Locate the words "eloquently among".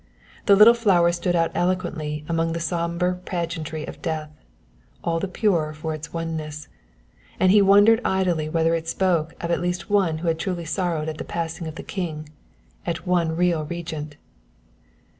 1.53-2.53